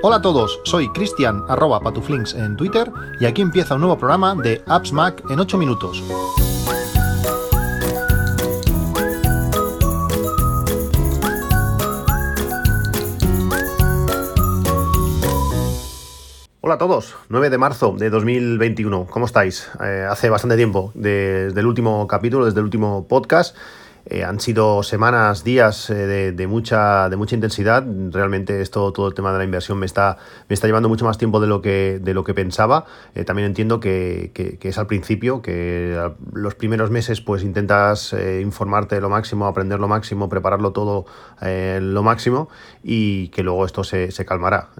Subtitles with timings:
[0.00, 4.34] Hola a todos, soy Cristian arroba patuflinks en Twitter y aquí empieza un nuevo programa
[4.34, 6.02] de Apps Mac en 8 minutos.
[16.60, 19.70] Hola a todos, 9 de marzo de 2021, ¿cómo estáis?
[19.82, 23.56] Eh, hace bastante tiempo desde el último capítulo, desde el último podcast.
[24.10, 27.84] Eh, han sido semanas, días eh, de, mucha, de mucha intensidad.
[28.10, 30.16] Realmente esto, todo el tema de la inversión me está,
[30.48, 32.86] me está llevando mucho más tiempo de lo que, de lo que pensaba.
[33.14, 39.10] Eh, también entiendo que, es al principio, que los primeros meses pues intentas informarte lo
[39.10, 41.04] máximo, aprender lo máximo, prepararlo todo
[41.40, 42.48] lo máximo
[42.82, 44.70] y que luego esto se, se calmará.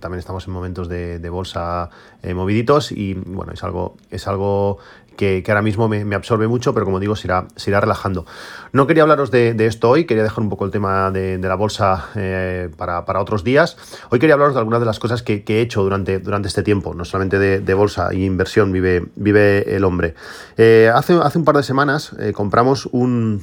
[0.00, 1.90] también estamos en momentos de, de bolsa
[2.34, 4.78] moviditos y bueno, es algo, es algo
[5.16, 8.26] que, ahora mismo me, absorbe mucho, pero como digo, se irá, se irá relajando.
[8.72, 12.10] No quería hablaros de, esto hoy, quería dejar un poco el tema de, la bolsa
[12.14, 13.76] eh, para, otros días.
[14.10, 16.94] Hoy quería hablaros de algunas de las cosas que, he hecho durante, durante este tiempo,
[16.94, 20.14] no solamente de, bolsa y inversión vive, vive el hombre.
[20.56, 23.42] Eh, hace, hace un par de semanas eh, compramos un,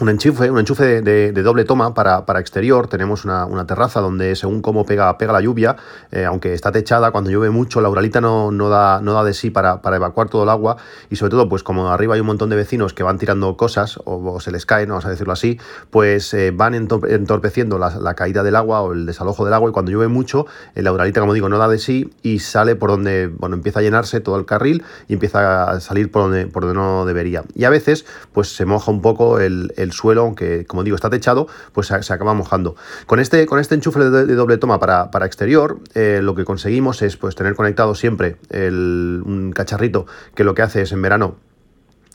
[0.00, 2.88] un enchufe, un enchufe de, doble toma para, exterior.
[2.88, 5.76] Tenemos una, terraza donde según cómo pega, pega la lluvia,
[6.10, 9.34] eh, aunque está techada, cuando llueve mucho, la uralita no, no, da, no da de
[9.34, 10.76] sí para, evacuar todo el agua
[11.10, 14.00] y sobre todo, pues como arriba hay un montón de vecinos que van tirando cosas
[14.04, 18.56] o, se les caen, vamos a decirlo así, pues eh, van entorpeciendo la, caída del
[18.56, 21.48] agua o el desalojo del agua y cuando llueve mucho, eh, la uralita, como digo,
[21.48, 24.82] no da de sí y sale por donde, bueno, empieza a llenarse todo el carril
[25.08, 27.44] y empieza a salir por donde, por donde no debería.
[27.54, 31.48] Y a veces, pues se moja un poco el suelo, aunque como digo está techado,
[31.72, 32.76] pues se, acaba mojando.
[33.06, 37.16] Con este, con este enchufe de, doble toma para, exterior, eh, lo que conseguimos es
[37.16, 41.36] pues tener conectado siempre un cacharrito que lo que hace es en verano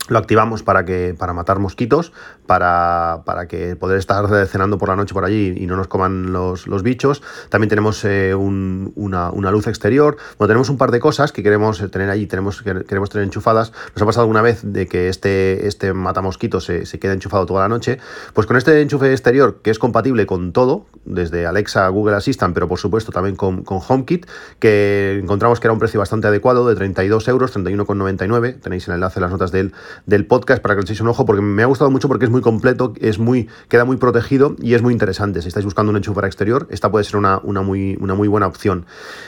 [0.10, 2.12] lo activamos para que para matar mosquitos,
[2.46, 6.32] para, para, que poder estar cenando por la noche por allí y no nos coman
[6.32, 7.22] los, los bichos.
[7.50, 10.18] También tenemos eh, una, una, luz exterior.
[10.38, 13.72] Bueno, tenemos un par de cosas que queremos tener allí, tenemos, queremos tener enchufadas.
[13.94, 17.62] Nos ha pasado alguna vez de que este, este matamosquitos se, se quede enchufado toda
[17.62, 18.00] la noche.
[18.34, 22.68] Pues con este enchufe exterior, que es compatible con todo, desde Alexa, Google Assistant, pero
[22.68, 24.26] por supuesto también con, con HomeKit,
[24.60, 28.60] que encontramos que era un precio bastante adecuado, de 32 euros, 31,99.
[28.62, 29.74] Tenéis el enlace en las notas del
[30.06, 32.32] del podcast para que le echéis un ojo, porque me ha gustado mucho porque es
[32.32, 35.42] muy completo, es muy, queda muy protegido y es muy interesante.
[35.42, 38.48] Si estáis buscando un enchufe exterior, esta puede ser una, una, muy, una muy buena
[38.48, 38.86] opción.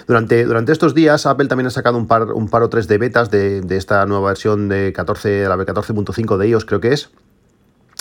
[0.08, 2.98] Durante, durante estos días, Apple también ha sacado un par, un par o tres de
[2.98, 7.10] betas de, de esta nueva versión de 14, la 14.5 de iOS, creo que es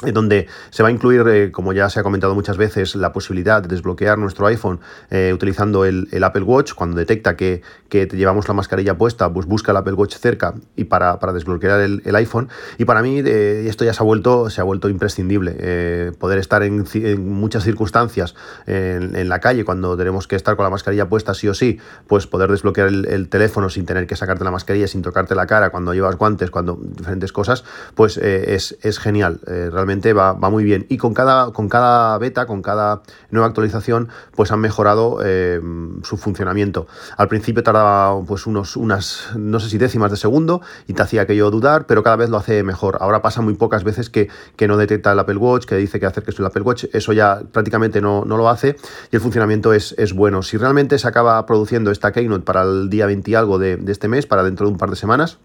[0.02, 3.62] donde se va a incluir, eh, como ya se ha comentado muchas veces, la posibilidad
[3.62, 4.80] de desbloquear nuestro iPhone
[5.10, 6.72] eh, utilizando el, Apple Watch.
[6.72, 11.18] Cuando detecta que, llevamos la mascarilla puesta, pues busca el Apple Watch cerca y para,
[11.34, 12.48] desbloquear el, iPhone.
[12.78, 16.12] Y para mí eh, esto ya se ha vuelto, se ha vuelto imprescindible.
[16.18, 16.84] poder estar en,
[17.20, 18.34] muchas circunstancias
[18.66, 22.26] en, la calle cuando tenemos que estar con la mascarilla puesta sí o sí, pues
[22.26, 25.92] poder desbloquear el, teléfono sin tener que sacarte la mascarilla, sin tocarte la cara, cuando
[25.94, 29.40] llevas guantes, cuando diferentes cosas, pues es, es, genial.
[29.46, 30.86] realmente va, muy bien.
[30.88, 35.60] Y con cada, con cada beta, con cada nueva actualización, pues han mejorado eh,
[36.02, 36.86] su funcionamiento.
[37.16, 41.22] Al principio tardaba pues unos, unas, no sé si décimas de segundo y te hacía
[41.22, 42.98] aquello dudar, pero cada vez lo hace mejor.
[43.00, 44.28] Ahora pasa muy pocas veces que,
[44.70, 48.00] no detecta el Apple Watch, que dice que acerques el Apple Watch, eso ya prácticamente
[48.00, 48.76] no, no lo hace
[49.10, 50.42] y el funcionamiento es, es, bueno.
[50.44, 54.06] Si realmente se acaba produciendo esta Keynote para el día 20 y algo de este
[54.06, 55.38] mes, para dentro de un par de semanas,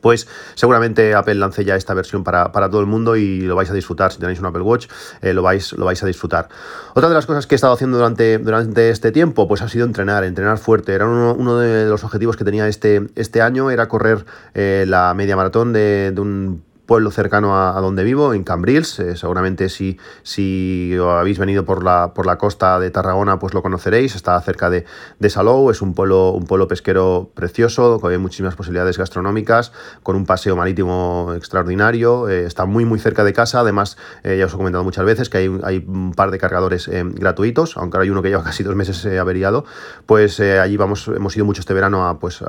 [0.00, 3.74] pues seguramente Apple lance ya esta versión para, todo el mundo y lo vais a
[3.74, 4.12] disfrutar.
[4.12, 4.88] Si tenéis un Apple Watch,
[5.20, 6.48] eh, lo, vais, lo vais a disfrutar.
[6.94, 9.86] Otra de las cosas que he estado haciendo durante, durante este tiempo, pues ha sido
[9.86, 10.92] entrenar, entrenar fuerte.
[10.92, 15.36] Era uno, de los objetivos que tenía este, este año, era correr eh, la media
[15.36, 18.98] maratón de, de un pueblo cercano a, donde vivo, en Cambrils.
[18.98, 23.62] Eh, seguramente si, si habéis venido por la, por la costa de Tarragona, pues lo
[23.62, 24.14] conoceréis.
[24.16, 24.84] Está cerca de,
[25.18, 29.72] de Salou, es un pueblo, un pueblo pesquero precioso, con muchísimas posibilidades gastronómicas,
[30.02, 32.28] con un paseo marítimo extraordinario.
[32.28, 33.60] Eh, está muy, muy cerca de casa.
[33.60, 36.88] Además, eh, ya os he comentado muchas veces que hay, hay un par de cargadores
[36.88, 39.64] gratuitos, aunque ahora hay uno que lleva casi dos meses averiado.
[40.06, 42.44] Pues allí vamos, hemos ido mucho este verano a, pues,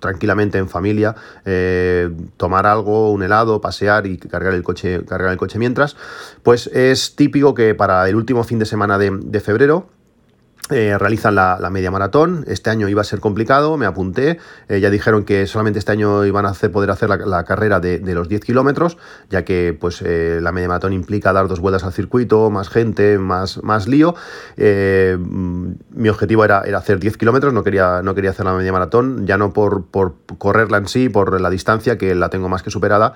[0.00, 1.14] tranquilamente en familia,
[2.36, 5.96] tomar algo, un helado, pasear y cargar el coche, cargar el coche mientras,
[6.42, 9.88] pues es típico que para el último fin de semana de, febrero
[10.72, 12.44] eh, realizan la, media maratón.
[12.46, 14.38] Este año iba a ser complicado, me apunté.
[14.68, 18.00] Eh, ya dijeron que solamente este año iban a hacer, poder hacer la, carrera de,
[18.14, 18.98] los 10 kilómetros,
[19.30, 23.18] ya que pues, eh, la media maratón implica dar dos vueltas al circuito, más gente,
[23.18, 24.14] más, más lío.
[24.56, 29.26] mi objetivo era, era, hacer 10 kilómetros, no quería, no quería hacer la media maratón,
[29.26, 32.70] ya no por, por correrla en sí, por la distancia, que la tengo más que
[32.70, 33.14] superada.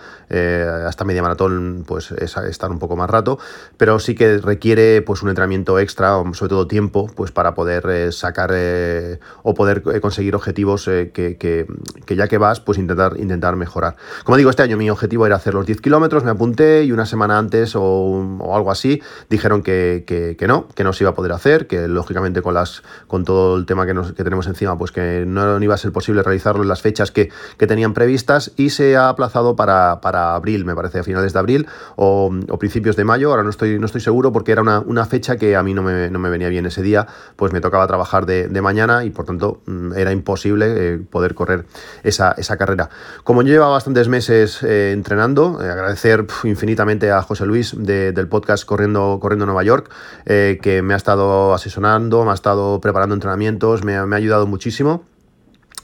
[0.87, 3.39] hasta media maratón pues, es estar un poco más rato,
[3.77, 8.13] pero sí que requiere pues, un entrenamiento extra, sobre todo tiempo, pues para poder eh,
[8.13, 11.67] sacar eh, o poder eh, conseguir objetivos que,
[12.09, 13.97] ya que vas, pues intentar, intentar mejorar.
[14.25, 17.07] Como digo, este año mi objetivo era hacer los 10 kilómetros, me apunté y una
[17.07, 21.67] semana antes o, algo así dijeron que, no, que no se iba a poder hacer,
[21.67, 25.75] que lógicamente con, las, con todo el tema que, tenemos encima, pues que no, iba
[25.75, 27.31] a ser posible realizarlo en las fechas que,
[27.67, 29.95] tenían previstas y se ha aplazado para,
[30.35, 31.67] abril, me parece, a finales de abril
[31.97, 35.37] o, principios de mayo, ahora no estoy, no estoy seguro porque era una, una fecha
[35.37, 38.27] que a mí no me, no me venía bien ese día pues me tocaba trabajar
[38.27, 41.67] de, mañana y por tanto mm, era imposible eh, poder correr
[42.03, 42.89] esa, carrera.
[43.23, 48.65] Como yo llevaba bastantes meses eh, entrenando, eh, agradecer infinitamente a José Luis del podcast
[48.65, 49.91] Corriendo, Corriendo Nueva York,
[50.25, 55.05] que me ha estado asesorando, me ha estado preparando entrenamientos, me ha ayudado muchísimo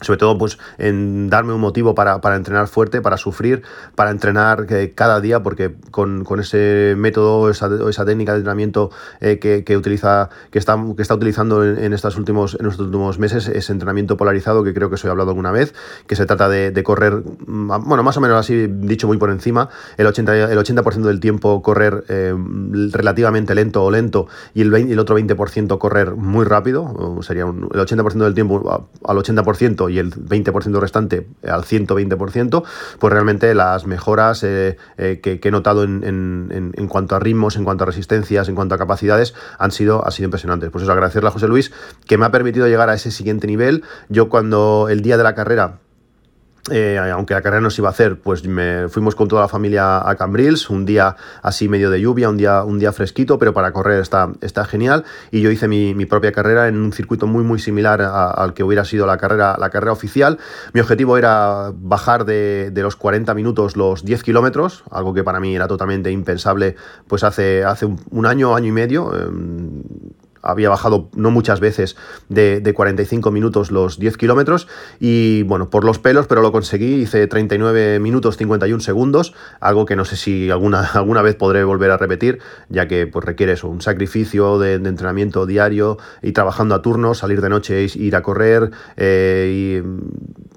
[0.03, 3.63] sobre todo pues en darme un motivo para, entrenar fuerte, para sufrir,
[3.95, 8.91] para entrenar eh, cada día, porque con, ese método, esa, esa técnica de entrenamiento
[9.21, 13.49] eh, que, utiliza, que está, que está utilizando en, estos últimos, en estos últimos meses,
[13.49, 15.75] ese entrenamiento polarizado que creo que os he hablado alguna vez,
[16.07, 20.07] que se trata de, correr, bueno, más o menos así dicho muy por encima, el
[20.07, 22.35] 80%, el 80 del tiempo correr eh,
[22.91, 28.13] relativamente lento o lento y el, el otro 20% correr muy rápido, sería el 80%
[28.25, 32.65] del tiempo al 80% y el 20% restante al 120%,
[32.99, 37.85] pues realmente las mejoras eh, eh, que, he notado en, cuanto a ritmos, en cuanto
[37.85, 40.71] a resistencias, en cuanto a capacidades, han sido, sido impresionantes.
[40.71, 41.73] Pues eso, agradecerle a José Luis
[42.07, 43.85] que me ha permitido llegar a ese siguiente nivel.
[44.09, 45.81] Yo cuando el día de la carrera
[46.71, 49.49] eh, aunque la carrera no se iba a hacer, pues me fuimos con toda la
[49.49, 53.53] familia a Cambrils, un día así medio de lluvia, un día, un día fresquito, pero
[53.53, 55.05] para correr está, está genial.
[55.33, 58.85] Y yo hice mi, propia carrera en un circuito muy muy similar al que hubiera
[58.85, 60.39] sido la carrera, la carrera oficial.
[60.73, 65.57] Mi objetivo era bajar de, los 40 minutos los 10 kilómetros, algo que para mí
[65.57, 66.77] era totalmente impensable
[67.09, 69.13] pues hace, hace un, año, año y medio.
[69.17, 69.83] Em,
[70.43, 71.97] había bajado no muchas veces
[72.29, 74.67] de, 45 minutos los 10 kilómetros
[74.99, 79.97] y bueno, por los pelos, pero lo conseguí, hice 39 minutos 51 segundos, algo que
[79.97, 83.69] no sé si alguna, alguna vez podré volver a repetir, ya que pues requiere eso,
[83.69, 88.71] un sacrificio de, entrenamiento diario y trabajando a turnos, salir de noche ir a correr
[88.97, 89.83] eh,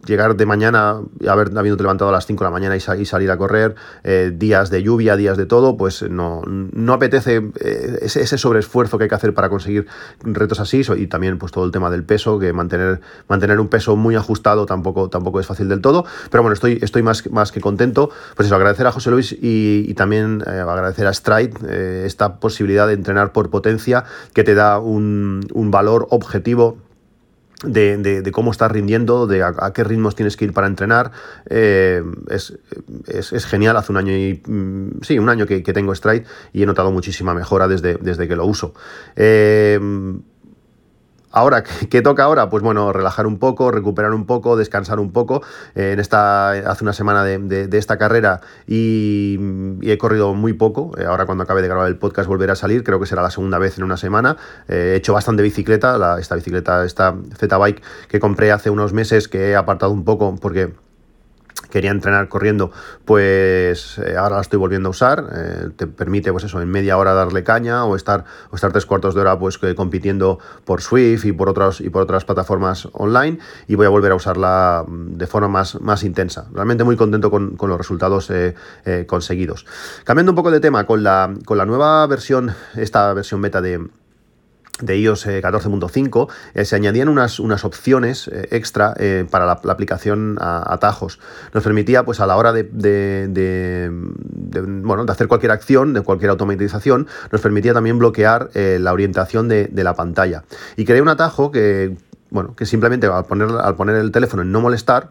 [0.06, 3.38] llegar de mañana, haber habiendo levantado a las 5 de la mañana y, salir a
[3.38, 8.38] correr, eh, días de lluvia, días de todo, pues no, no apetece eh, ese, ese
[8.38, 9.88] sobreesfuerzo que hay que hacer para conseguir
[10.24, 13.96] retos así y también pues todo el tema del peso, que mantener, mantener un peso
[13.96, 17.62] muy ajustado tampoco, tampoco es fácil del todo, pero bueno, estoy, estoy más, más que
[17.62, 22.86] contento, pues eso, agradecer a José Luis y, también eh, agradecer a Stride esta posibilidad
[22.86, 24.04] de entrenar por potencia
[24.34, 26.78] que te da un, un valor objetivo
[27.64, 31.12] de, cómo estás rindiendo, de a, qué ritmos tienes que ir para entrenar.
[31.50, 36.64] Eh, es, genial, hace un año y mm, sí, un año que, tengo Stride y
[36.64, 38.74] he notado muchísima mejora desde, desde que lo uso.
[39.16, 39.80] Eh,
[41.36, 42.50] Ahora, ¿qué toca ahora?
[42.50, 45.44] Pues bueno, relajar un poco, recuperar un poco, descansar un poco.
[45.76, 49.38] Eh, en esta, hace una semana de, esta carrera y,
[49.82, 50.98] he corrido muy poco.
[50.98, 53.32] Eh, ahora cuando acabe de grabar el podcast volveré a salir, creo que será la
[53.32, 54.38] segunda vez en una semana.
[54.70, 59.50] Eh, he hecho bastante bicicleta, esta bicicleta, esta Z-Bike que compré hace unos meses que
[59.50, 60.72] he apartado un poco porque
[61.76, 62.72] quería entrenar corriendo,
[63.04, 65.26] pues eh, ahora la estoy volviendo a usar.
[65.36, 68.86] Eh, te permite, pues eso, en media hora darle caña o estar, o estar tres
[68.86, 73.40] cuartos de hora pues compitiendo por Swift y por, otras y por otras plataformas online.
[73.68, 76.48] Y voy a volver a usarla mm, de forma más, más intensa.
[76.54, 78.56] Realmente muy contento con, los resultados eh,
[79.06, 79.66] conseguidos.
[80.06, 83.86] Cambiando un poco de tema, con la, con la nueva versión, esta versión beta de
[84.82, 88.96] de iOS 14.5 eh, eh, se añadían unas, unas opciones eh, extra
[89.30, 91.20] para la, aplicación atajos.
[91.54, 93.90] Nos permitía, pues a la hora de, de,
[94.84, 99.70] bueno, de hacer cualquier acción, de cualquier automatización, nos permitía también bloquear la orientación de,
[99.74, 100.44] la pantalla.
[100.78, 101.98] Y creé un atajo que,
[102.30, 105.10] bueno, que simplemente al poner, al poner el teléfono en no molestar,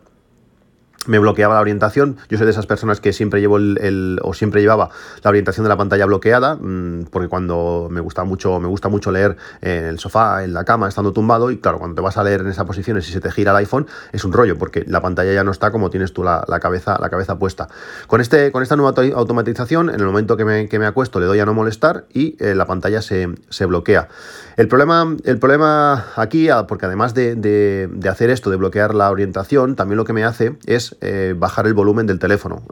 [1.07, 2.17] me bloqueaba la orientación.
[2.29, 4.91] Yo soy de esas personas que siempre llevo el, o siempre llevaba
[5.23, 9.11] la orientación de la pantalla bloqueada, mm, porque cuando me gusta mucho, me gusta mucho
[9.11, 12.25] leer en el sofá, en la cama, estando tumbado, y claro, cuando te vas a
[12.25, 15.01] leer en esa posición y se te gira el iPhone, es un rollo, porque la
[15.01, 17.69] pantalla ya no está como tienes tú la, cabeza, la cabeza puesta.
[18.07, 21.27] Con, este, con esta nueva automatización, en el momento que me, que me acuesto, le
[21.27, 23.27] doy a no molestar y eh, la pantalla se,
[23.67, 24.09] bloquea.
[24.57, 29.11] El problema, el problema aquí, ah, porque además de, de hacer esto, de bloquear la
[29.11, 32.63] orientación, también lo que me hace es eh, bajar el volumen del teléfono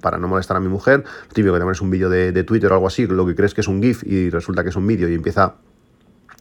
[0.00, 1.04] para no molestar a mi mujer.
[1.32, 3.60] Típico que te pones un vídeo de, Twitter o algo así, lo que crees que
[3.60, 5.54] es un GIF y resulta que es un vídeo y empieza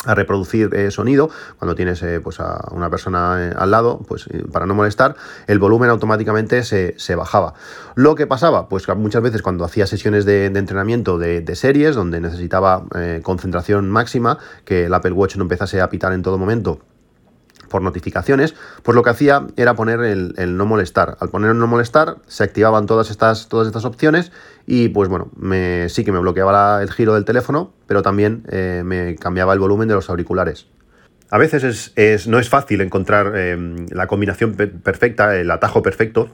[0.06, 4.66] a reproducir eh, sonido cuando tienes eh, pues a una persona al lado pues para
[4.66, 5.16] no molestar
[5.48, 7.54] el volumen automáticamente se, bajaba
[7.96, 12.20] lo que pasaba pues muchas veces cuando hacía sesiones de, entrenamiento de, de, series donde
[12.20, 12.84] necesitaba
[13.22, 16.82] concentración máxima que el Apple Watch no empezase a pitar en todo momento
[17.74, 18.54] por notificaciones,
[18.84, 21.18] pues lo que hacía era poner el, no molestar.
[21.20, 24.32] Al poner el no molestar, se activaban todas estas, todas estas opciones
[24.68, 28.84] y pues bueno, me, sí que me bloqueaba el giro del teléfono, pero también eh,
[28.86, 30.68] me cambiaba el volumen de los auriculares.
[31.32, 33.58] A veces es, no es fácil encontrar eh,
[33.90, 36.30] la combinación perfecta, el atajo perfecto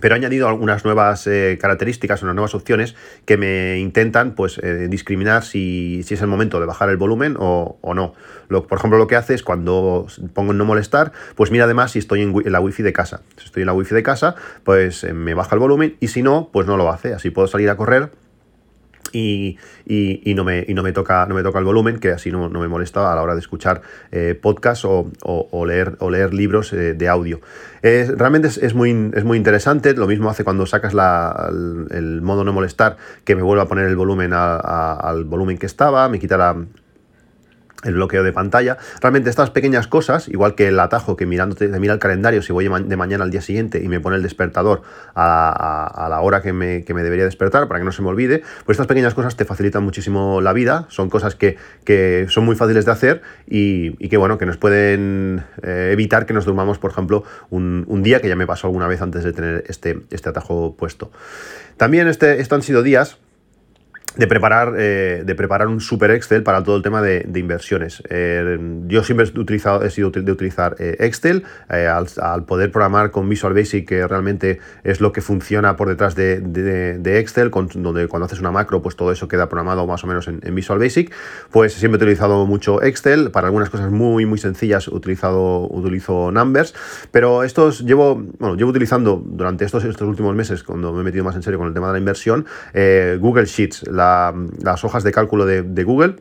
[0.00, 2.94] pero he añadido algunas nuevas eh, características, unas nuevas opciones
[3.24, 7.78] que me intentan pues, eh, discriminar si, es el momento de bajar el volumen o,
[7.94, 8.14] no.
[8.48, 11.92] Lo, por ejemplo, lo que hace es cuando pongo en no molestar, pues mira además
[11.92, 13.22] si estoy en, la wifi de casa.
[13.36, 14.34] Si estoy en la wifi de casa,
[14.64, 17.14] pues eh, me baja el volumen y si no, pues no lo hace.
[17.14, 18.10] Así puedo salir a correr
[19.12, 19.58] y,
[20.34, 23.12] no, me, no, me toca, no me toca el volumen, que así no, me molesta
[23.12, 27.40] a la hora de escuchar eh, podcasts o, leer, o leer libros eh, de audio.
[27.82, 32.96] realmente es, muy, es muy interesante, lo mismo hace cuando sacas el, modo no molestar,
[33.24, 36.56] que me vuelve a poner el volumen al volumen que estaba, me quita la,
[37.84, 38.78] el bloqueo de pantalla.
[39.00, 42.52] Realmente estas pequeñas cosas, igual que el atajo que mirándote, te mira el calendario si
[42.52, 44.82] voy de mañana al día siguiente y me pone el despertador
[45.14, 48.86] a, la hora que me, debería despertar para que no se me olvide, pues estas
[48.86, 51.56] pequeñas cosas te facilitan muchísimo la vida, son cosas que,
[52.28, 56.44] son muy fáciles de hacer y, que bueno, que nos pueden eh, evitar que nos
[56.44, 60.00] durmamos, por ejemplo, un, día que ya me pasó alguna vez antes de tener este,
[60.10, 61.12] este atajo puesto.
[61.76, 63.18] También este, esto han sido días
[64.16, 68.02] de preparar, eh, de preparar un super Excel para todo el tema de, inversiones.
[68.10, 73.28] Eh, yo siempre he, utilizado, he sido de utilizar eh, Excel al, poder programar con
[73.28, 78.40] Visual Basic, que realmente es lo que funciona por detrás de, Excel, donde cuando haces
[78.40, 81.12] una macro, pues todo eso queda programado más o menos en, Visual Basic.
[81.50, 83.30] Pues siempre he utilizado mucho Excel.
[83.30, 86.74] Para algunas cosas muy, muy sencillas he utilizado, utilizo Numbers,
[87.10, 91.24] pero estos llevo, bueno, llevo utilizando durante estos, estos últimos meses, cuando me he metido
[91.24, 92.44] más en serio con el tema de la inversión,
[93.18, 93.84] Google Sheets
[94.62, 96.16] las hojas de cálculo de, de Google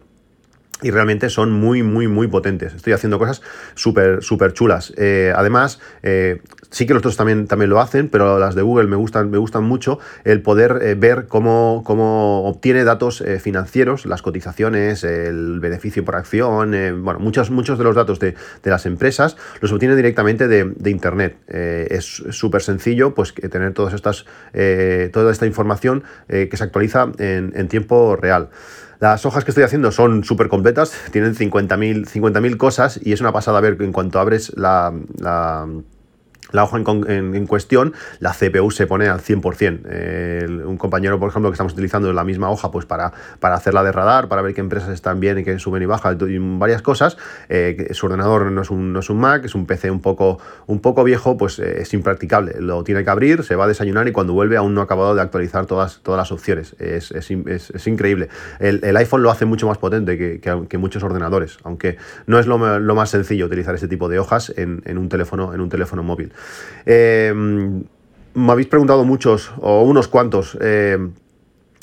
[0.81, 2.73] y realmente son muy, muy, muy potentes.
[2.73, 3.41] Estoy haciendo cosas
[3.75, 4.93] súper, súper chulas.
[4.97, 8.87] Eh, además, eh, sí que los otros también, también lo hacen, pero las de Google
[8.87, 14.21] me gustan, me gustan mucho el poder eh, ver cómo, cómo, obtiene datos financieros, las
[14.21, 16.71] cotizaciones, el beneficio por acción,
[17.03, 21.37] bueno, muchos, muchos de los datos de, las empresas los obtiene directamente de, Internet.
[21.47, 24.25] es súper sencillo pues, tener todas estas,
[25.13, 28.49] toda esta información que se actualiza en, en tiempo real.
[29.01, 33.33] Las hojas que estoy haciendo son súper completas, tienen 50.000 50 cosas y es una
[33.33, 34.93] pasada ver en cuanto abres la
[36.51, 40.65] la hoja en, cuestión, la CPU se pone al 100%.
[40.65, 43.91] un compañero, por ejemplo, que estamos utilizando la misma hoja pues para, para hacerla de
[43.91, 47.17] radar, para ver qué empresas están bien y qué suben y bajan, y varias cosas.
[47.49, 50.39] Eh, su ordenador no es, un, no es un Mac, es un PC un poco,
[50.67, 52.55] un poco viejo, pues eh, es impracticable.
[52.59, 55.15] Lo tiene que abrir, se va a desayunar y cuando vuelve aún no ha acabado
[55.15, 56.75] de actualizar todas, todas las opciones.
[56.79, 58.29] Es, es, increíble.
[58.59, 62.57] El, iPhone lo hace mucho más potente que, que, muchos ordenadores, aunque no es lo,
[62.57, 66.33] más sencillo utilizar este tipo de hojas en, en, un, teléfono, en un teléfono móvil.
[66.85, 67.33] Eh,
[68.33, 70.97] me habéis preguntado muchos, o unos cuantos, eh,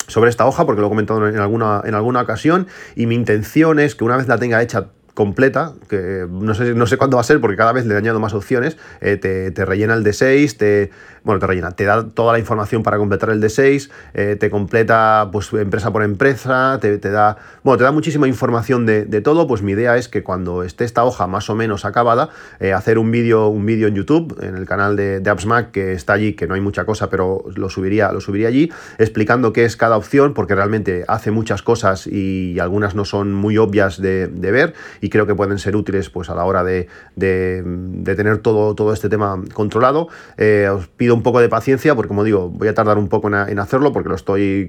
[0.06, 3.78] sobre esta hoja, porque lo he comentado en alguna, en alguna ocasión, y mi intención
[3.78, 4.88] es que una vez la tenga hecha
[5.18, 8.20] completa, que no sé, no sé cuándo va a ser porque cada vez le añado
[8.20, 10.92] más opciones, eh, te, te, rellena el D6, te,
[11.24, 15.28] bueno, te rellena, te da toda la información para completar el D6, eh, te completa
[15.32, 19.72] pues empresa por empresa, te, da, bueno, te da muchísima información de, todo, pues mi
[19.72, 23.48] idea es que cuando esté esta hoja más o menos acabada, eh, hacer un vídeo
[23.48, 26.54] un vídeo en YouTube, en el canal de, de AppsMac, que está allí, que no
[26.54, 30.54] hay mucha cosa, pero lo subiría, lo subiría allí, explicando qué es cada opción, porque
[30.54, 35.34] realmente hace muchas cosas y algunas no son muy obvias de, ver y creo que
[35.34, 40.08] pueden ser útiles pues a la hora de, tener todo, todo este tema controlado.
[40.36, 43.28] Eh, os pido un poco de paciencia, porque como digo, voy a tardar un poco
[43.28, 44.68] en, hacerlo, porque lo estoy.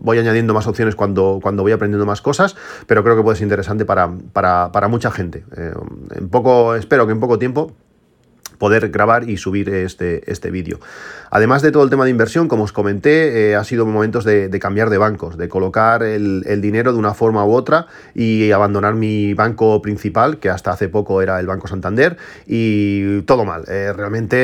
[0.00, 3.44] Voy añadiendo más opciones cuando, cuando voy aprendiendo más cosas, pero creo que puede ser
[3.44, 5.44] interesante para, para, mucha gente.
[5.56, 5.72] Eh,
[6.14, 7.72] en poco, espero que en poco tiempo
[8.58, 10.78] poder grabar y subir este, este vídeo.
[11.30, 14.50] Además de todo el tema de inversión, como os comenté, eh, ha sido momentos de,
[14.60, 19.34] cambiar de bancos, de colocar el, dinero de una forma u otra y abandonar mi
[19.34, 23.64] banco principal, que hasta hace poco era el Banco Santander, y todo mal.
[23.68, 24.36] Eh, realmente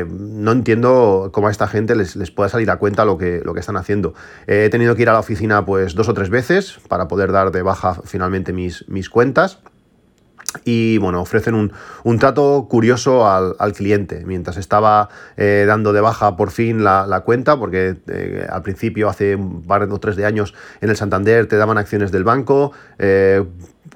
[0.00, 3.40] eh, no entiendo cómo a esta gente les, les pueda salir a cuenta lo que,
[3.44, 4.14] lo que están haciendo.
[4.46, 7.50] he tenido que ir a la oficina pues dos o tres veces para poder dar
[7.52, 9.58] de baja finalmente mis, mis cuentas
[10.64, 14.24] y bueno, ofrecen un, trato curioso al, cliente.
[14.26, 19.36] Mientras estaba eh, dando de baja por fin la, cuenta, porque eh, al principio, hace
[19.36, 23.44] un par o tres de años, en el Santander te daban acciones del banco, eh,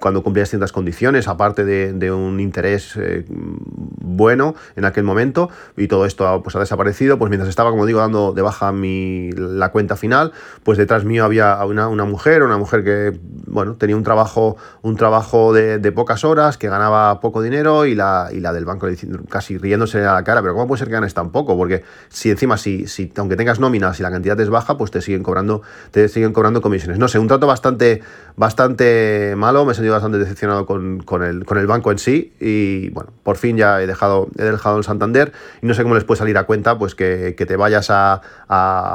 [0.05, 6.05] cuando cumplías ciertas condiciones, aparte de, un interés eh, bueno en aquel momento, y todo
[6.05, 9.97] esto pues, ha desaparecido, pues mientras estaba, como digo, dando de baja mi, la cuenta
[9.97, 10.33] final,
[10.63, 14.97] pues detrás mío había una, una mujer, una mujer que, bueno, tenía un trabajo, un
[14.97, 18.87] trabajo de, pocas horas, que ganaba poco dinero, y la, y la del banco
[19.31, 21.57] casi riéndose a la cara, pero ¿cómo puede ser que ganes tan poco?
[21.57, 25.01] Porque si encima, si, si aunque tengas nóminas y la cantidad es baja, pues te
[25.01, 26.99] siguen cobrando, te siguen cobrando comisiones.
[26.99, 28.03] No sé, un trato bastante,
[28.37, 33.37] bastante malo, me he sentido bastante decepcionado con, el, banco en sí y bueno, por
[33.37, 35.33] fin ya he dejado, he dejado el Santander
[35.63, 38.21] y no sé cómo les puede salir a cuenta pues que, te vayas a,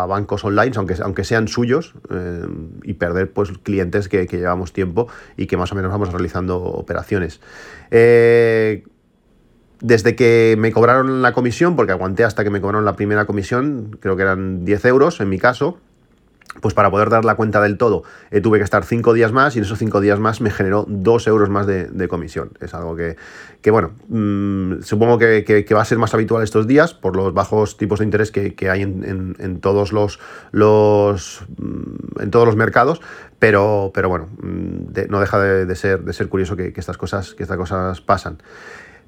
[0.08, 2.48] bancos online, aunque, aunque sean suyos, eh,
[2.84, 7.42] y perder pues clientes que, llevamos tiempo y que más o menos vamos realizando operaciones.
[7.92, 8.84] Eh,
[9.82, 13.98] desde que me cobraron la comisión, porque aguanté hasta que me cobraron la primera comisión,
[14.00, 15.80] creo que eran 10 euros en mi caso,
[16.62, 19.56] pues para poder dar la cuenta del todo eh, tuve que estar cinco días más
[19.56, 22.52] y en esos cinco días más me generó dos euros más de, comisión.
[22.60, 27.16] Es algo que, bueno, mm, supongo que, va a ser más habitual estos días por
[27.16, 30.20] los bajos tipos de interés que, hay en, todos los,
[30.52, 33.00] los mm, en todos los mercados,
[33.38, 37.44] pero, pero bueno, mm, no deja de, ser, de ser curioso que, estas cosas, que
[37.44, 38.40] estas cosas pasan.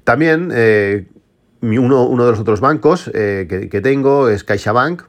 [0.04, 1.06] También eh,
[1.60, 5.02] uno, uno, de los otros bancos eh, que, tengo es CaixaBank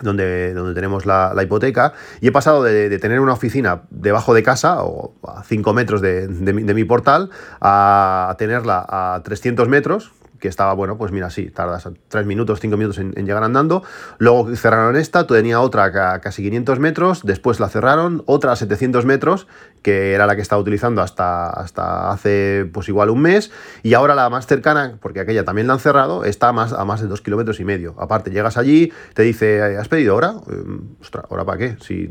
[0.00, 4.82] donde, donde tenemos la, hipoteca, y he pasado de, tener una oficina debajo de casa,
[4.84, 7.30] o a 5 metros de, de, mi, portal,
[7.60, 12.76] a tenerla a 300 metros, que estaba, bueno, pues mira, sí, tardas 3 minutos, 5
[12.76, 13.82] minutos en, llegar andando.
[14.18, 19.04] Luego cerraron esta, tenía otra a casi 500 metros, después la cerraron, otra a 700
[19.04, 19.46] metros,
[19.82, 24.14] que era la que estaba utilizando hasta, hasta hace, pues igual un mes, y ahora
[24.14, 27.06] la más cercana, porque aquella también la han cerrado, está a más, a más de
[27.06, 27.94] 2 kilómetros y medio.
[27.98, 30.34] Aparte, llegas allí, te dice, ¿has pedido hora?
[30.50, 30.64] Eh,
[31.00, 31.76] ostras, ¿hora para qué?
[31.80, 32.08] Si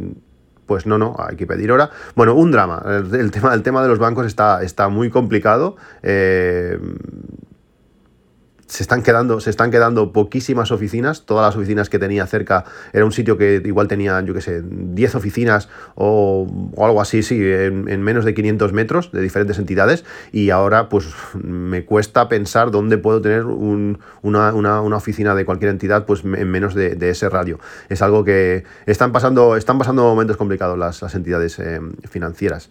[0.69, 1.89] pues no, no, hay que pedir hora.
[2.15, 2.83] Bueno, un drama.
[2.85, 5.77] El, tema, el tema de los bancos está, está muy complicado.
[6.03, 6.77] Eh,
[8.69, 11.25] se están quedando, se están quedando poquísimas oficinas.
[11.25, 14.61] Todas las oficinas que tenía cerca era un sitio que igual tenía, yo qué sé,
[14.63, 16.47] 10 oficinas o,
[16.77, 20.05] algo así, sí, en, menos de 500 metros de diferentes entidades.
[20.31, 26.23] Y ahora, pues me cuesta pensar dónde puedo tener una, oficina de cualquier entidad pues
[26.23, 27.59] en menos de, ese radio.
[27.89, 32.69] Es algo que están pasando, están pasando momentos complicados las, entidades eh, financieras.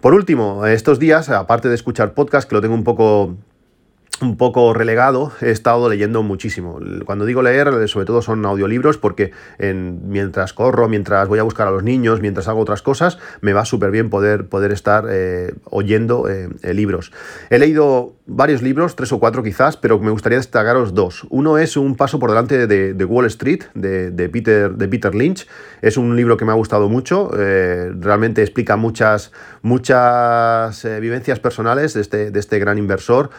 [0.00, 3.36] Por último, estos días, aparte de escuchar podcast, que lo tengo un poco
[4.22, 6.78] un poco relegado, he estado leyendo muchísimo.
[7.04, 11.70] Cuando digo leer, sobre todo son audiolibros, porque mientras corro, mientras voy a buscar a
[11.70, 16.28] los niños, mientras hago otras cosas, me va súper bien poder, poder estar eh, oyendo
[16.28, 17.12] eh, libros.
[17.50, 21.26] He leído varios libros, tres o cuatro quizás, pero me gustaría destacaros dos.
[21.28, 25.46] Uno es Un paso por delante de, Wall Street, de, Peter, de Peter Lynch.
[25.80, 29.32] Es un libro que me ha gustado mucho, eh, realmente explica muchas,
[29.62, 33.30] muchas vivencias personales de este, de este gran inversor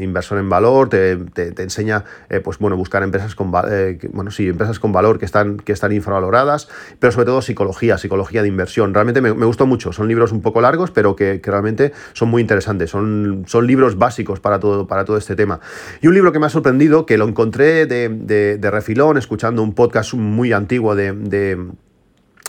[0.00, 1.18] inversor en valor, te,
[1.58, 5.56] enseña eh, pues, bueno, buscar empresas con, eh, bueno, sí, empresas con valor que están,
[5.56, 8.94] que están infravaloradas, pero sobre todo psicología, psicología de inversión.
[8.94, 12.90] Realmente me, gustó mucho, son libros un poco largos, pero que, realmente son muy interesantes,
[12.90, 15.60] son, son libros básicos para todo, para todo este tema.
[16.00, 20.14] Y un libro que me ha sorprendido, que lo encontré de, refilón, escuchando un podcast
[20.14, 21.12] muy antiguo de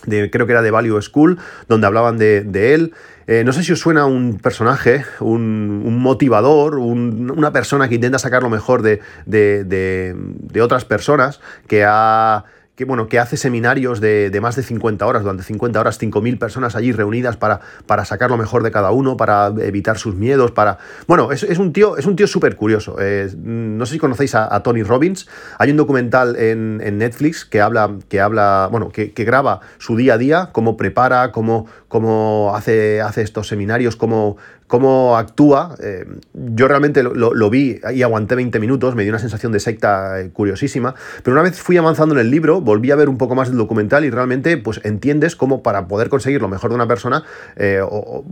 [0.03, 2.93] creo que era de Value School, donde hablaban de, él.
[3.27, 8.43] Eh, no sé si os suena un personaje, un, motivador, una persona que intenta sacar
[8.43, 14.55] lo mejor de, de otras personas, que ha que, bueno, que hace seminarios de, más
[14.55, 18.63] de 50 horas, durante 50 horas, 5.000 personas allí reunidas para, para sacar lo mejor
[18.63, 20.79] de cada uno, para evitar sus miedos, para...
[21.07, 22.95] Bueno, es, un tío es un tío súper curioso.
[22.99, 25.27] Eh, no sé si conocéis a, Tony Robbins.
[25.59, 30.17] Hay un documental en, Netflix que habla, que habla, bueno, que, graba su día a
[30.17, 34.37] día, cómo prepara, cómo, cómo hace, hace estos seminarios, cómo,
[34.73, 35.75] cómo actúa.
[35.83, 40.19] Eh, yo realmente lo, vi y aguanté 20 minutos, me dio una sensación de secta
[40.19, 43.35] eh, curiosísima, pero una vez fui avanzando en el libro, volví a ver un poco
[43.35, 46.87] más el documental y realmente pues entiendes cómo para poder conseguir lo mejor de una
[46.87, 47.23] persona,
[47.55, 48.23] eh, o,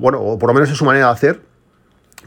[0.00, 1.40] bueno, o por lo menos es su manera de hacer,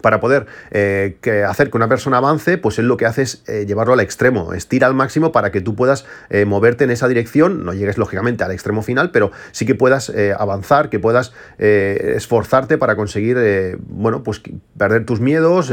[0.03, 1.15] para poder eh,
[1.47, 4.53] hacer que una persona avance, pues él lo que hace es eh, llevarlo al extremo,
[4.53, 8.43] estira al máximo para que tú puedas eh, moverte en esa dirección, no llegues lógicamente
[8.43, 14.41] al extremo final, pero sí que puedas avanzar, que puedas esforzarte para conseguir, bueno, pues
[14.77, 15.71] perder tus miedos,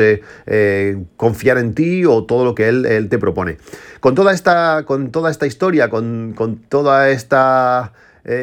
[1.16, 3.58] confiar en ti o todo lo que él, te propone.
[3.98, 6.34] Con toda esta, con toda esta historia, con,
[6.68, 7.92] toda esta...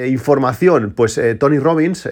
[0.07, 2.09] información, pues Tony Robbins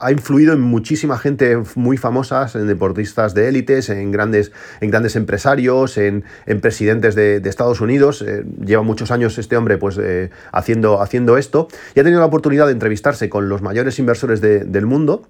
[0.00, 5.14] ha influido en muchísima gente muy famosas, en deportistas de élites, en grandes, en grandes
[5.14, 6.24] empresarios, en,
[6.60, 8.22] presidentes de, Estados Unidos.
[8.22, 12.26] Eh, lleva muchos años este hombre pues, eh, haciendo, haciendo esto y ha tenido la
[12.26, 15.28] oportunidad de entrevistarse con los mayores inversores del mundo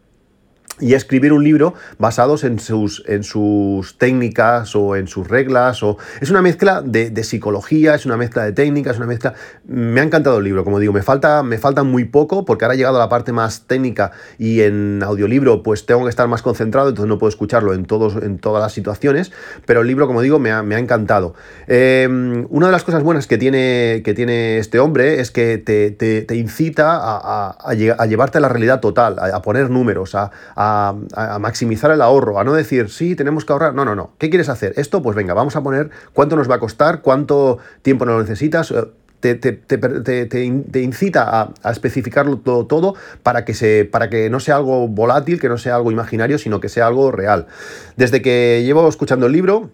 [0.81, 5.83] y escribir un libro basados en sus, en sus técnicas o en sus reglas.
[5.83, 5.99] O...
[6.21, 9.35] Es una mezcla de, psicología, es una mezcla de técnicas, es una mezcla...
[9.67, 12.75] Me ha encantado el libro, como digo, me falta, me falta muy poco porque ahora
[12.75, 16.43] ha llegado a la parte más técnica y en audiolibro pues tengo que estar más
[16.43, 19.33] concentrado, entonces no puedo escucharlo en, todos, en todas las situaciones,
[19.67, 21.35] pero el libro, como digo, me ha, encantado.
[21.67, 26.37] Em, una de las cosas buenas que tiene, que tiene este hombre es que te,
[26.37, 30.31] incita a, a, llevarte a la realidad total, a, poner números, a
[30.79, 33.75] a, maximizar el ahorro, a no decir, sí, tenemos que ahorrar.
[33.75, 34.13] No, no, no.
[34.19, 34.75] ¿Qué quieres hacer?
[34.77, 38.71] Esto, pues venga, vamos a poner cuánto nos va a costar, cuánto tiempo nos necesitas.
[38.71, 38.85] Eh,
[39.21, 45.39] te, incita a, especificarlo todo, todo, para, que se, para que no sea algo volátil,
[45.41, 47.47] que no sea algo imaginario, sino que sea algo real.
[47.97, 49.71] Desde que llevo escuchando el libro,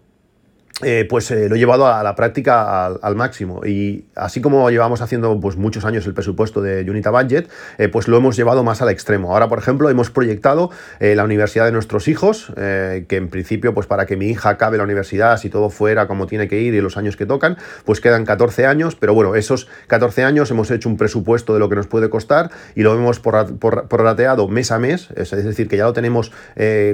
[0.83, 3.65] eh, pues eh, lo he llevado a la práctica al, máximo.
[3.65, 8.09] Y así como llevamos haciendo pues, muchos años el presupuesto de Unita Budget, eh, pues
[8.09, 9.33] lo hemos llevado más al extremo.
[9.33, 14.07] Ahora, por ejemplo, hemos proyectado la universidad de nuestros hijos, que en principio, pues para
[14.07, 16.97] que mi hija acabe la universidad, si todo fuera como tiene que ir y los
[16.97, 20.97] años que tocan, pues quedan 14 años, pero bueno, esos 14 años hemos hecho un
[20.97, 25.31] presupuesto de lo que nos puede costar y lo hemos prorrateado mes a mes, es,
[25.31, 26.33] decir, que ya lo tenemos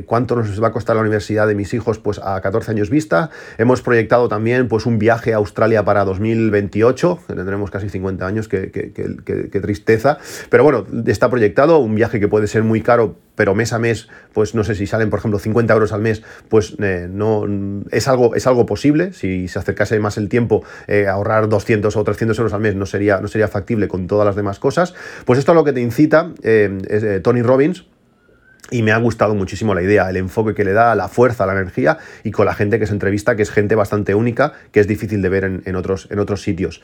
[0.07, 3.31] cuánto nos va a costar la universidad de mis hijos pues a 14 años vista.
[3.73, 8.47] Hemos proyectado también pues, un viaje a Australia para 2028, que tendremos casi 50 años,
[8.47, 10.19] qué, tristeza.
[10.51, 14.09] Pero bueno, está proyectado un viaje que puede ser muy caro, pero mes a mes,
[14.35, 17.47] pues no sé si salen, por ejemplo, 50 euros al mes, pues eh, no,
[17.91, 19.15] es, algo, es algo posible.
[19.15, 22.85] Si se acercase más el tiempo, eh, ahorrar 200 o 300 euros al mes no
[22.85, 24.93] sería, no sería factible con todas las demás cosas.
[25.25, 27.87] Pues esto es lo que te incita eh, Tony Robbins
[28.71, 31.53] y me ha gustado muchísimo la idea, el enfoque que le da, la fuerza, la
[31.53, 34.87] energía y con la gente que se entrevista, que es gente bastante única, que es
[34.87, 36.81] difícil de ver en, otros, en otros sitios.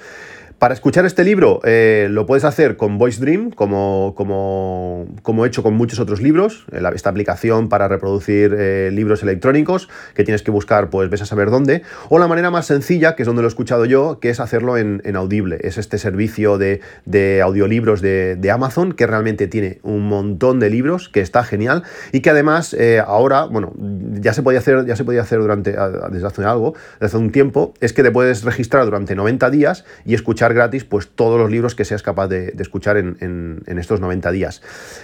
[0.58, 5.48] Para escuchar este libro eh, lo puedes hacer con Voice Dream, como, como, como, he
[5.48, 10.42] hecho con muchos otros libros, eh, esta aplicación para reproducir eh, libros electrónicos que tienes
[10.42, 13.42] que buscar, pues ves a saber dónde, o la manera más sencilla, que es donde
[13.42, 15.58] lo he escuchado yo, que es hacerlo en, Audible.
[15.60, 16.80] Es este servicio de,
[17.40, 22.30] audiolibros de, Amazon que realmente tiene un montón de libros, que está genial y que
[22.30, 23.74] además ahora, bueno,
[24.20, 25.76] ya se podía hacer, ya se podía hacer durante,
[26.10, 29.84] desde hace algo, desde hace un tiempo, es que te puedes registrar durante 90 días
[30.04, 34.30] y escuchar gratis pues, todos los libros que seas capaz de, escuchar en, estos 90
[34.32, 34.62] días.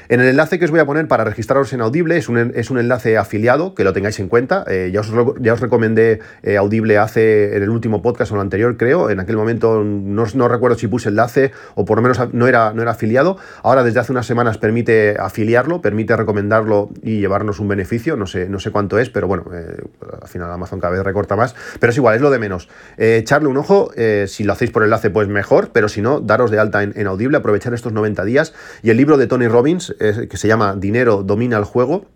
[0.09, 2.70] En el enlace que os voy a poner para registraros en Audible es un, es
[2.70, 4.64] un enlace afiliado, que lo tengáis en cuenta.
[4.68, 8.40] Eh, ya, os, ya os recomendé eh, Audible hace en el último podcast o el
[8.40, 9.11] anterior, creo.
[9.11, 12.72] En aquel momento no, no, recuerdo si puse enlace o por lo menos no era,
[12.72, 13.37] no era afiliado.
[13.62, 18.16] Ahora desde hace unas semanas permite afiliarlo, permite recomendarlo y llevarnos un beneficio.
[18.16, 19.76] No sé, no sé cuánto es, pero bueno, eh,
[20.22, 21.54] al final Amazon cada vez recorta más.
[21.80, 22.68] Pero es igual, es lo de menos.
[22.96, 23.90] echarle un ojo,
[24.26, 27.37] si lo hacéis por enlace, pues mejor, pero si no, daros de alta en, Audible,
[27.37, 28.55] aprovechar estos 90 días.
[28.83, 32.07] Y el libro de Tony Robbins, que se llama Dinero domina el juego,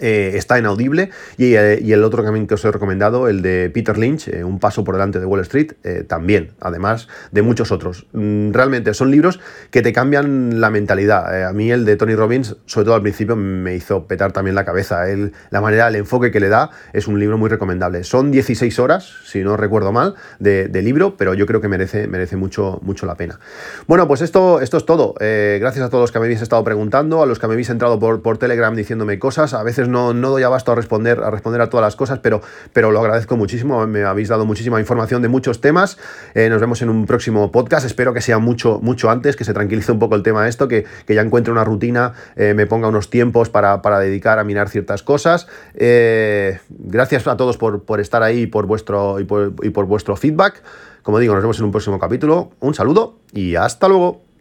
[0.00, 3.70] eh, está en Audible eh, y, el otro también que os he recomendado, el de
[3.72, 5.72] Peter Lynch, eh, Un paso por delante de Wall Street,
[6.06, 8.06] también, además de muchos otros.
[8.12, 9.38] Mm, realmente son libros
[9.70, 11.44] que te cambian la mentalidad.
[11.44, 14.64] a mí el de Tony Robbins, sobre todo al principio, me hizo petar también la
[14.64, 15.04] cabeza.
[15.50, 18.02] la manera, el enfoque que le da es un libro muy recomendable.
[18.04, 22.36] Son 16 horas, si no recuerdo mal, de, libro, pero yo creo que merece, merece
[22.36, 23.38] mucho, mucho la pena.
[23.86, 25.14] Bueno, pues esto, esto es todo.
[25.18, 28.00] gracias a todos los que me habéis estado preguntando, a los que me habéis entrado
[28.00, 29.54] por, por Telegram diciéndome cosas.
[29.54, 32.40] A veces no, no doy abasto a responder, a responder a todas las cosas, pero,
[32.72, 33.86] pero lo agradezco muchísimo.
[33.86, 35.98] Me habéis dado muchísima información de muchos temas.
[36.34, 37.86] Eh, nos vemos en un próximo podcast.
[37.86, 40.68] Espero que sea mucho, mucho antes, que se tranquilice un poco el tema de esto,
[40.68, 45.02] que, ya encuentre una rutina, eh, me ponga unos tiempos para, dedicar a mirar ciertas
[45.02, 45.46] cosas.
[45.74, 50.62] Eh, gracias a todos por, estar ahí por vuestro, y por vuestro feedback.
[51.02, 52.52] Como digo, nos vemos en un próximo capítulo.
[52.60, 54.31] Un saludo y hasta luego.